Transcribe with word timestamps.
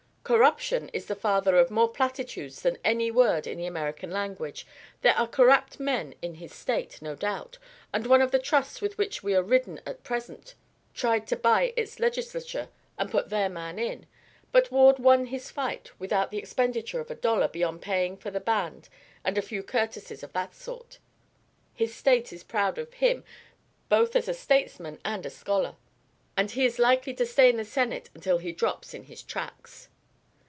"'Corruption' 0.23 0.87
is 0.93 1.07
the 1.07 1.15
father 1.15 1.57
of 1.57 1.69
more 1.69 1.89
platitudes 1.89 2.61
than 2.61 2.77
any 2.85 3.09
word 3.11 3.45
in 3.45 3.57
the 3.57 3.65
American 3.65 4.09
language. 4.11 4.65
There 5.01 5.15
are 5.17 5.27
corrupt 5.27 5.77
men 5.77 6.13
in 6.21 6.35
his 6.35 6.53
State, 6.53 7.01
no 7.01 7.15
doubt, 7.15 7.57
and 7.91 8.07
one 8.07 8.21
of 8.21 8.31
the 8.31 8.39
Trusts 8.39 8.79
with 8.81 8.97
which 8.97 9.21
we 9.21 9.35
are 9.35 9.43
ridden 9.43 9.81
at 9.85 10.03
present 10.05 10.55
tried 10.93 11.27
to 11.27 11.35
buy 11.35 11.73
its 11.75 11.99
Legislature 11.99 12.69
and 12.97 13.11
put 13.11 13.27
their 13.29 13.49
man 13.49 13.77
in. 13.77 14.05
But 14.53 14.71
Ward 14.71 14.99
won 14.99 15.25
his 15.25 15.51
fight 15.51 15.91
without 15.99 16.31
the 16.31 16.37
expenditure 16.37 17.01
of 17.01 17.11
a 17.11 17.15
dollar 17.15 17.49
beyond 17.49 17.81
paying 17.81 18.15
for 18.15 18.31
the 18.31 18.39
band 18.39 18.87
and 19.25 19.37
a 19.37 19.41
few 19.41 19.61
courtesies 19.61 20.23
of 20.23 20.31
that 20.31 20.55
sort. 20.55 20.99
His 21.73 21.93
State 21.93 22.31
is 22.31 22.43
proud 22.45 22.77
of 22.77 22.93
him 22.93 23.25
both 23.89 24.15
as 24.15 24.29
a 24.29 24.33
statesman 24.33 25.01
and 25.03 25.25
a 25.25 25.29
scholar, 25.29 25.75
and 26.37 26.51
he 26.51 26.63
is 26.63 26.79
likely 26.79 27.13
to 27.15 27.25
stay 27.25 27.49
in 27.49 27.57
the 27.57 27.65
Senate 27.65 28.09
until 28.15 28.37
he 28.37 28.53
drops 28.53 28.93
in 28.93 29.05
his 29.05 29.21
tracks." 29.23 29.89